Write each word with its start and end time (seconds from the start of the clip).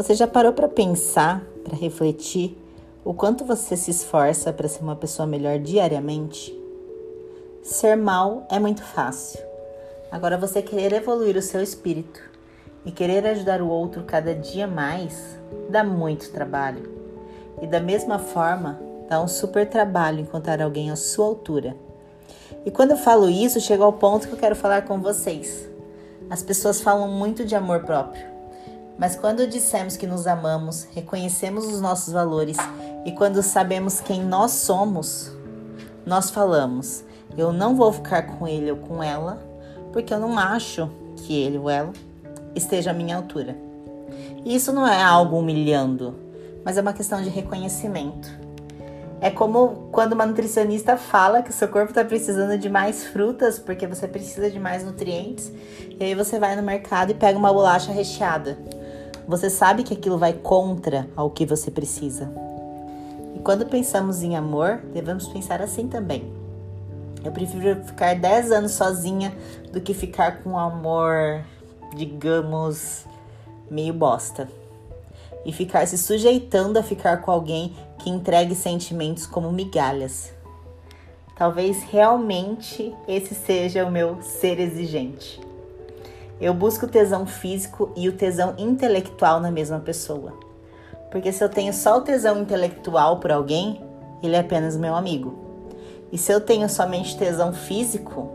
Você 0.00 0.14
já 0.14 0.26
parou 0.26 0.54
para 0.54 0.66
pensar, 0.66 1.42
para 1.62 1.76
refletir 1.76 2.56
o 3.04 3.12
quanto 3.12 3.44
você 3.44 3.76
se 3.76 3.90
esforça 3.90 4.50
para 4.50 4.66
ser 4.66 4.80
uma 4.80 4.96
pessoa 4.96 5.26
melhor 5.26 5.58
diariamente? 5.58 6.58
Ser 7.62 7.96
mal 7.96 8.46
é 8.50 8.58
muito 8.58 8.82
fácil. 8.82 9.38
Agora 10.10 10.38
você 10.38 10.62
querer 10.62 10.94
evoluir 10.94 11.36
o 11.36 11.42
seu 11.42 11.62
espírito 11.62 12.18
e 12.82 12.90
querer 12.90 13.26
ajudar 13.26 13.60
o 13.60 13.68
outro 13.68 14.02
cada 14.04 14.34
dia 14.34 14.66
mais 14.66 15.38
dá 15.68 15.84
muito 15.84 16.32
trabalho. 16.32 16.90
E 17.60 17.66
da 17.66 17.78
mesma 17.78 18.18
forma, 18.18 18.80
dá 19.06 19.20
um 19.20 19.28
super 19.28 19.68
trabalho 19.68 20.20
encontrar 20.20 20.62
alguém 20.62 20.90
à 20.90 20.96
sua 20.96 21.26
altura. 21.26 21.76
E 22.64 22.70
quando 22.70 22.92
eu 22.92 22.96
falo 22.96 23.28
isso, 23.28 23.60
chego 23.60 23.84
ao 23.84 23.92
ponto 23.92 24.28
que 24.28 24.32
eu 24.32 24.38
quero 24.38 24.56
falar 24.56 24.86
com 24.86 24.98
vocês. 24.98 25.68
As 26.30 26.42
pessoas 26.42 26.80
falam 26.80 27.06
muito 27.06 27.44
de 27.44 27.54
amor 27.54 27.80
próprio, 27.80 28.29
mas 29.00 29.16
quando 29.16 29.46
dissemos 29.46 29.96
que 29.96 30.06
nos 30.06 30.26
amamos, 30.26 30.86
reconhecemos 30.92 31.66
os 31.66 31.80
nossos 31.80 32.12
valores 32.12 32.58
e 33.06 33.12
quando 33.12 33.42
sabemos 33.42 33.98
quem 33.98 34.22
nós 34.22 34.50
somos, 34.50 35.32
nós 36.04 36.28
falamos: 36.28 37.02
eu 37.34 37.50
não 37.50 37.74
vou 37.74 37.90
ficar 37.94 38.24
com 38.24 38.46
ele 38.46 38.70
ou 38.70 38.76
com 38.76 39.02
ela, 39.02 39.42
porque 39.90 40.12
eu 40.12 40.20
não 40.20 40.38
acho 40.38 40.90
que 41.16 41.34
ele 41.34 41.56
ou 41.56 41.70
ela 41.70 41.94
esteja 42.54 42.90
à 42.90 42.94
minha 42.94 43.16
altura. 43.16 43.56
E 44.44 44.54
isso 44.54 44.70
não 44.70 44.86
é 44.86 45.02
algo 45.02 45.38
humilhando, 45.38 46.14
mas 46.62 46.76
é 46.76 46.82
uma 46.82 46.92
questão 46.92 47.22
de 47.22 47.30
reconhecimento. 47.30 48.28
É 49.18 49.30
como 49.30 49.88
quando 49.90 50.12
uma 50.12 50.26
nutricionista 50.26 50.98
fala 50.98 51.42
que 51.42 51.54
seu 51.54 51.68
corpo 51.68 51.90
está 51.90 52.04
precisando 52.04 52.58
de 52.58 52.68
mais 52.68 53.06
frutas 53.06 53.58
porque 53.58 53.86
você 53.86 54.06
precisa 54.06 54.50
de 54.50 54.60
mais 54.60 54.84
nutrientes, 54.84 55.50
e 55.98 56.04
aí 56.04 56.14
você 56.14 56.38
vai 56.38 56.54
no 56.54 56.62
mercado 56.62 57.12
e 57.12 57.14
pega 57.14 57.38
uma 57.38 57.50
bolacha 57.50 57.92
recheada. 57.92 58.58
Você 59.30 59.48
sabe 59.48 59.84
que 59.84 59.94
aquilo 59.94 60.18
vai 60.18 60.32
contra 60.32 61.08
ao 61.14 61.30
que 61.30 61.46
você 61.46 61.70
precisa. 61.70 62.28
E 63.32 63.38
quando 63.38 63.64
pensamos 63.64 64.24
em 64.24 64.36
amor, 64.36 64.78
devemos 64.92 65.28
pensar 65.28 65.62
assim 65.62 65.86
também. 65.86 66.28
Eu 67.24 67.30
prefiro 67.30 67.80
ficar 67.84 68.16
10 68.16 68.50
anos 68.50 68.72
sozinha 68.72 69.32
do 69.72 69.80
que 69.80 69.94
ficar 69.94 70.42
com 70.42 70.50
um 70.50 70.58
amor, 70.58 71.44
digamos, 71.94 73.06
meio 73.70 73.94
bosta. 73.94 74.48
E 75.46 75.52
ficar 75.52 75.86
se 75.86 75.96
sujeitando 75.96 76.76
a 76.76 76.82
ficar 76.82 77.18
com 77.18 77.30
alguém 77.30 77.76
que 78.00 78.10
entregue 78.10 78.56
sentimentos 78.56 79.26
como 79.26 79.52
migalhas. 79.52 80.32
Talvez 81.36 81.84
realmente 81.84 82.92
esse 83.06 83.36
seja 83.36 83.86
o 83.86 83.92
meu 83.92 84.20
ser 84.22 84.58
exigente. 84.58 85.40
Eu 86.40 86.54
busco 86.54 86.86
o 86.86 86.88
tesão 86.88 87.26
físico 87.26 87.92
e 87.94 88.08
o 88.08 88.16
tesão 88.16 88.54
intelectual 88.56 89.40
na 89.40 89.50
mesma 89.50 89.78
pessoa. 89.78 90.32
Porque 91.10 91.32
se 91.32 91.44
eu 91.44 91.48
tenho 91.48 91.72
só 91.72 91.98
o 91.98 92.00
tesão 92.00 92.40
intelectual 92.40 93.18
por 93.18 93.30
alguém, 93.30 93.84
ele 94.22 94.36
é 94.36 94.40
apenas 94.40 94.76
meu 94.76 94.94
amigo. 94.94 95.50
E 96.10 96.16
se 96.16 96.32
eu 96.32 96.40
tenho 96.40 96.68
somente 96.68 97.18
tesão 97.18 97.52
físico, 97.52 98.30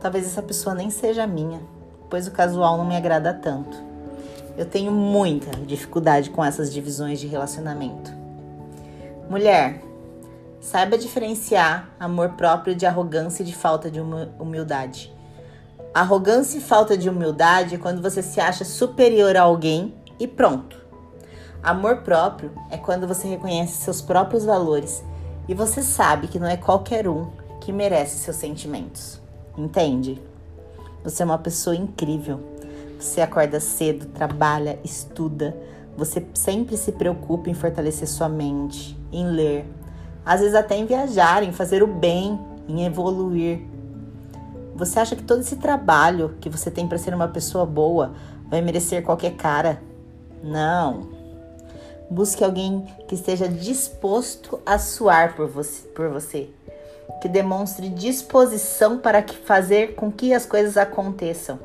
talvez 0.00 0.26
essa 0.26 0.42
pessoa 0.42 0.74
nem 0.74 0.88
seja 0.88 1.26
minha, 1.26 1.60
pois 2.08 2.26
o 2.26 2.30
casual 2.30 2.78
não 2.78 2.84
me 2.84 2.96
agrada 2.96 3.34
tanto. 3.34 3.76
Eu 4.56 4.66
tenho 4.66 4.92
muita 4.92 5.50
dificuldade 5.66 6.30
com 6.30 6.44
essas 6.44 6.72
divisões 6.72 7.18
de 7.18 7.26
relacionamento. 7.26 8.12
Mulher, 9.28 9.82
saiba 10.60 10.96
diferenciar 10.96 11.90
amor 11.98 12.30
próprio 12.30 12.74
de 12.74 12.86
arrogância 12.86 13.42
e 13.42 13.46
de 13.46 13.54
falta 13.54 13.90
de 13.90 14.00
humildade. 14.00 15.12
Arrogância 15.94 16.56
e 16.56 16.60
falta 16.62 16.96
de 16.96 17.10
humildade 17.10 17.74
é 17.74 17.78
quando 17.78 18.00
você 18.00 18.22
se 18.22 18.40
acha 18.40 18.64
superior 18.64 19.36
a 19.36 19.42
alguém 19.42 19.94
e 20.18 20.26
pronto. 20.26 20.80
Amor 21.62 21.98
próprio 21.98 22.50
é 22.70 22.78
quando 22.78 23.06
você 23.06 23.28
reconhece 23.28 23.74
seus 23.74 24.00
próprios 24.00 24.42
valores 24.42 25.04
e 25.46 25.54
você 25.54 25.82
sabe 25.82 26.28
que 26.28 26.38
não 26.38 26.46
é 26.46 26.56
qualquer 26.56 27.06
um 27.06 27.30
que 27.60 27.70
merece 27.70 28.16
seus 28.18 28.36
sentimentos. 28.36 29.20
Entende? 29.56 30.18
Você 31.04 31.22
é 31.22 31.26
uma 31.26 31.36
pessoa 31.36 31.76
incrível. 31.76 32.40
Você 32.98 33.20
acorda 33.20 33.60
cedo, 33.60 34.06
trabalha, 34.06 34.78
estuda. 34.82 35.54
Você 35.94 36.24
sempre 36.32 36.78
se 36.78 36.92
preocupa 36.92 37.50
em 37.50 37.54
fortalecer 37.54 38.08
sua 38.08 38.30
mente, 38.30 38.98
em 39.12 39.26
ler, 39.26 39.66
às 40.24 40.40
vezes 40.40 40.54
até 40.54 40.74
em 40.74 40.86
viajar, 40.86 41.42
em 41.42 41.52
fazer 41.52 41.82
o 41.82 41.86
bem, 41.86 42.40
em 42.66 42.86
evoluir. 42.86 43.71
Você 44.74 44.98
acha 44.98 45.14
que 45.14 45.22
todo 45.22 45.40
esse 45.40 45.56
trabalho 45.56 46.36
que 46.40 46.48
você 46.48 46.70
tem 46.70 46.88
para 46.88 46.98
ser 46.98 47.14
uma 47.14 47.28
pessoa 47.28 47.66
boa 47.66 48.12
vai 48.48 48.60
merecer 48.60 49.02
qualquer 49.02 49.36
cara? 49.36 49.82
Não. 50.42 51.08
Busque 52.10 52.44
alguém 52.44 52.86
que 53.06 53.14
esteja 53.14 53.48
disposto 53.48 54.60
a 54.66 54.78
suar 54.78 55.34
por 55.34 55.48
você, 55.48 55.86
por 55.88 56.08
você, 56.08 56.50
que 57.20 57.28
demonstre 57.28 57.88
disposição 57.88 58.98
para 58.98 59.24
fazer 59.44 59.94
com 59.94 60.10
que 60.10 60.34
as 60.34 60.44
coisas 60.44 60.76
aconteçam. 60.76 61.58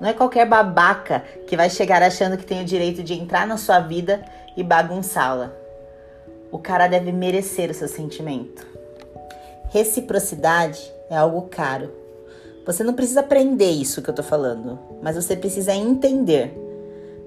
Não 0.00 0.08
é 0.08 0.12
qualquer 0.14 0.46
babaca 0.46 1.22
que 1.46 1.56
vai 1.56 1.68
chegar 1.68 2.02
achando 2.02 2.38
que 2.38 2.46
tem 2.46 2.62
o 2.62 2.64
direito 2.64 3.02
de 3.02 3.14
entrar 3.14 3.46
na 3.46 3.58
sua 3.58 3.80
vida 3.80 4.24
e 4.56 4.62
bagunçá-la. 4.62 5.52
O 6.50 6.58
cara 6.58 6.88
deve 6.88 7.12
merecer 7.12 7.70
o 7.70 7.74
seu 7.74 7.86
sentimento. 7.86 8.69
Reciprocidade 9.70 10.92
é 11.08 11.16
algo 11.16 11.42
caro. 11.42 11.92
Você 12.66 12.82
não 12.82 12.92
precisa 12.92 13.20
aprender 13.20 13.70
isso 13.70 14.02
que 14.02 14.10
eu 14.10 14.14
tô 14.14 14.22
falando, 14.22 14.76
mas 15.00 15.14
você 15.14 15.36
precisa 15.36 15.72
entender. 15.72 16.52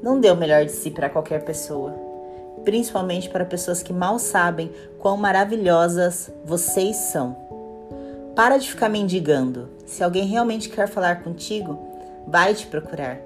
Não 0.01 0.19
dê 0.19 0.29
o 0.29 0.35
melhor 0.35 0.65
de 0.65 0.73
si 0.73 0.91
para 0.91 1.09
qualquer 1.09 1.45
pessoa, 1.45 1.93
principalmente 2.65 3.29
para 3.29 3.45
pessoas 3.45 3.81
que 3.81 3.93
mal 3.93 4.19
sabem 4.19 4.69
quão 4.99 5.15
maravilhosas 5.15 6.29
vocês 6.43 6.97
são. 6.97 7.33
Para 8.35 8.57
de 8.57 8.69
ficar 8.69 8.89
mendigando. 8.89 9.69
Se 9.85 10.03
alguém 10.03 10.25
realmente 10.25 10.67
quer 10.67 10.89
falar 10.89 11.23
contigo, 11.23 11.79
vai 12.27 12.53
te 12.53 12.67
procurar. 12.67 13.19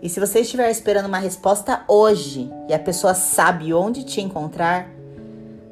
E 0.00 0.08
se 0.08 0.20
você 0.20 0.42
estiver 0.42 0.70
esperando 0.70 1.06
uma 1.06 1.18
resposta 1.18 1.82
hoje 1.88 2.48
e 2.68 2.72
a 2.72 2.78
pessoa 2.78 3.14
sabe 3.14 3.74
onde 3.74 4.04
te 4.04 4.20
encontrar, 4.20 4.88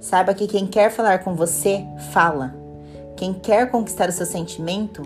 saiba 0.07 0.33
que 0.33 0.47
quem 0.47 0.69
quer 0.69 0.89
falar 0.89 1.25
com 1.25 1.35
você, 1.35 1.85
fala. 2.13 2.55
Quem 3.17 3.35
quer 3.35 3.69
conquistar 3.69 4.09
o 4.09 4.13
seu 4.13 4.25
sentimento, 4.25 5.03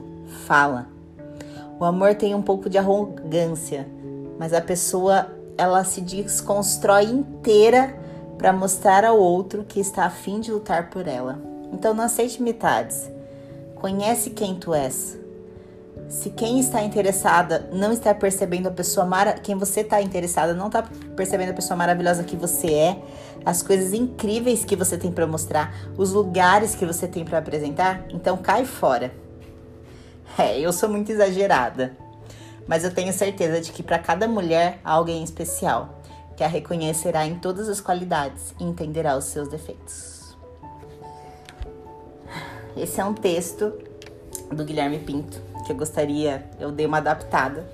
fala. 0.46 0.88
O 1.78 1.84
amor 1.86 2.14
tem 2.14 2.34
um 2.34 2.42
pouco 2.42 2.68
de 2.68 2.76
arrogância, 2.76 3.88
mas 4.38 4.52
a 4.52 4.60
pessoa 4.60 5.34
ela 5.56 5.84
se 5.84 6.02
desconstrói 6.02 7.04
inteira 7.04 7.98
para 8.36 8.52
mostrar 8.52 9.02
ao 9.02 9.18
outro 9.18 9.64
que 9.64 9.80
está 9.80 10.04
a 10.04 10.10
fim 10.10 10.38
de 10.38 10.52
lutar 10.52 10.90
por 10.90 11.08
ela. 11.08 11.40
Então 11.72 11.94
não 11.94 12.04
aceite 12.04 12.42
metades. 12.42 13.10
Conhece 13.76 14.28
quem 14.30 14.56
tu 14.56 14.74
és. 14.74 15.18
Se 16.10 16.28
quem 16.28 16.58
está 16.58 16.82
interessada 16.82 17.70
não 17.72 17.92
está 17.92 18.12
percebendo 18.12 18.66
a 18.66 18.72
pessoa 18.72 19.06
mara, 19.06 19.34
quem 19.34 19.56
você 19.56 19.82
está 19.82 20.02
interessada 20.02 20.52
não 20.52 20.66
está 20.66 20.82
percebendo 21.14 21.50
a 21.50 21.54
pessoa 21.54 21.76
maravilhosa 21.76 22.24
que 22.24 22.34
você 22.34 22.74
é, 22.74 23.02
as 23.44 23.62
coisas 23.62 23.92
incríveis 23.92 24.64
que 24.64 24.74
você 24.74 24.98
tem 24.98 25.12
para 25.12 25.24
mostrar, 25.24 25.72
os 25.96 26.10
lugares 26.12 26.74
que 26.74 26.84
você 26.84 27.06
tem 27.06 27.24
para 27.24 27.38
apresentar, 27.38 28.04
então 28.10 28.36
cai 28.36 28.64
fora. 28.64 29.14
É, 30.36 30.58
eu 30.58 30.72
sou 30.72 30.88
muito 30.88 31.12
exagerada, 31.12 31.96
mas 32.66 32.82
eu 32.82 32.92
tenho 32.92 33.12
certeza 33.12 33.60
de 33.60 33.70
que 33.70 33.82
para 33.82 33.98
cada 34.00 34.26
mulher 34.26 34.80
há 34.82 34.90
alguém 34.90 35.22
especial 35.22 36.00
que 36.36 36.42
a 36.42 36.48
reconhecerá 36.48 37.24
em 37.24 37.36
todas 37.36 37.68
as 37.68 37.80
qualidades 37.80 38.52
e 38.58 38.64
entenderá 38.64 39.16
os 39.16 39.26
seus 39.26 39.46
defeitos. 39.46 40.36
Esse 42.76 43.00
é 43.00 43.04
um 43.04 43.14
texto 43.14 43.72
do 44.50 44.64
Guilherme 44.64 44.98
Pinto 44.98 45.50
que 45.70 45.72
eu 45.72 45.76
gostaria, 45.76 46.44
eu 46.58 46.72
dei 46.72 46.84
uma 46.84 46.98
adaptada 46.98 47.64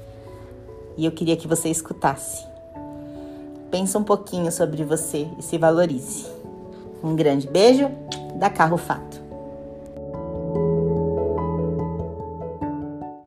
e 0.99 1.07
eu 1.07 1.13
queria 1.13 1.37
que 1.37 1.49
você 1.49 1.71
escutasse. 1.71 2.45
Pensa 3.71 3.99
um 3.99 4.05
pouquinho 4.05 4.53
sobre 4.53 4.85
você 4.85 5.27
e 5.39 5.43
se 5.43 5.57
valorize. 5.57 6.27
Um 7.03 7.17
grande 7.17 7.49
beijo 7.49 7.91
da 8.35 8.51
Carro 8.51 8.77
Fato. 8.77 9.26